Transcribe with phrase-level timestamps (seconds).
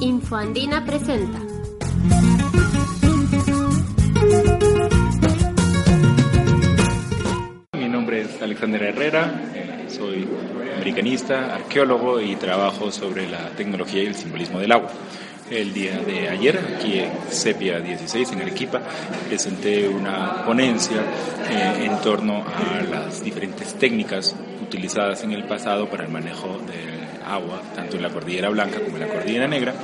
[0.00, 1.38] Infoandina presenta.
[7.72, 10.28] Mi nombre es Alexander Herrera, eh, soy
[10.76, 14.90] americanista, arqueólogo y trabajo sobre la tecnología y el simbolismo del agua.
[15.50, 18.82] El día de ayer, aquí en Sepia 16, en Arequipa,
[19.28, 20.98] presenté una ponencia
[21.48, 27.05] eh, en torno a las diferentes técnicas utilizadas en el pasado para el manejo del
[27.26, 29.74] agua, tanto en la Cordillera Blanca como en la Cordillera Negra,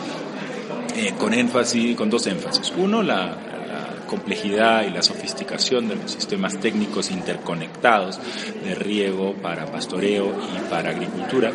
[0.96, 2.72] eh, con énfasis, con dos énfasis.
[2.76, 3.36] Uno, la,
[3.66, 8.20] la complejidad y la sofisticación de los sistemas técnicos interconectados
[8.62, 11.50] de riego para pastoreo y para agricultura.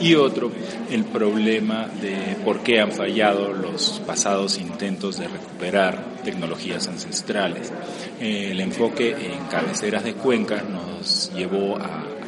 [0.00, 0.50] Y otro,
[0.90, 7.72] el problema de por qué han fallado los pasados intentos de recuperar tecnologías ancestrales.
[8.20, 12.19] Eh, el enfoque en cabeceras de cuencas nos llevó a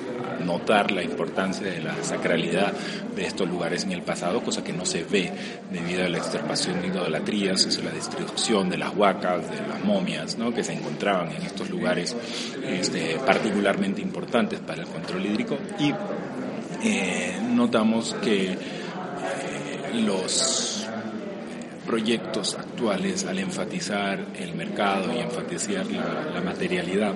[0.44, 2.72] notar la importancia de la sacralidad
[3.14, 5.32] de estos lugares en el pasado, cosa que no se ve
[5.70, 10.38] debido a la extirpación de idolatrías, es la destrucción de las huacas, de las momias,
[10.38, 10.52] ¿no?
[10.52, 12.16] que se encontraban en estos lugares
[12.64, 15.92] este, particularmente importantes para el control hídrico y
[16.84, 18.56] eh, notamos que eh,
[20.04, 20.86] los
[21.86, 27.12] proyectos actuales al enfatizar el mercado y enfatizar la, la materialidad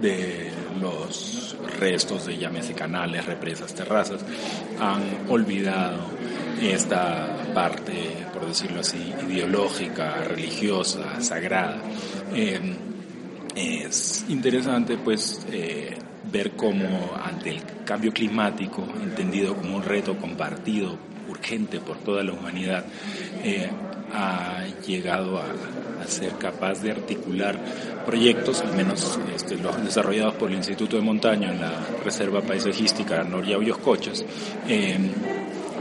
[0.00, 4.24] de los restos de llámese canales, represas, terrazas,
[4.80, 5.98] han olvidado
[6.60, 11.78] esta parte, por decirlo así, ideológica, religiosa, sagrada.
[12.34, 12.60] Eh,
[13.54, 15.96] es interesante pues eh,
[16.30, 20.96] ver cómo ante el cambio climático, entendido como un reto compartido,
[21.28, 22.84] urgente por toda la humanidad,
[23.42, 23.70] eh,
[24.12, 25.44] ha llegado a,
[26.06, 27.56] ser capaz de articular
[28.04, 31.72] proyectos, al menos este, los desarrollados por el Instituto de Montaña en la
[32.04, 34.24] Reserva Paisajística Noria Cochas,
[34.68, 34.98] eh,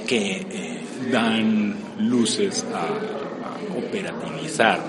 [0.06, 0.80] que eh,
[1.12, 4.80] dan luces a, a operativizar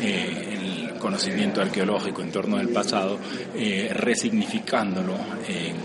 [0.00, 3.18] eh, el conocimiento arqueológico en torno del pasado,
[3.54, 5.14] eh, resignificándolo
[5.48, 5.76] en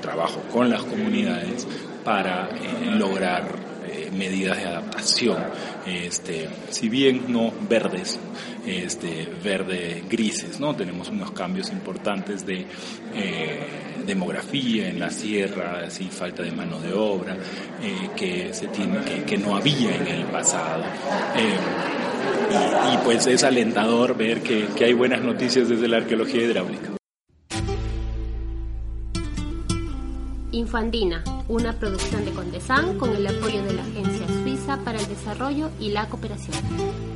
[0.00, 1.66] trabajo con las comunidades
[2.04, 2.48] para
[3.86, 5.38] eh, medidas de adaptación,
[5.86, 8.18] este, si bien no verdes,
[8.66, 10.74] este, verde grises, ¿no?
[10.74, 12.66] Tenemos unos cambios importantes de
[13.14, 13.58] eh,
[14.06, 17.36] demografía en la sierra, así falta de mano de obra,
[17.82, 20.82] eh, que se tiene, que, que, no había en el pasado.
[21.36, 21.56] Eh,
[22.50, 27.03] y, y, pues es alentador ver que, que hay buenas noticias desde la arqueología hidráulica.
[30.54, 35.68] Infandina, una producción de Condesan con el apoyo de la Agencia Suiza para el Desarrollo
[35.80, 37.13] y la Cooperación.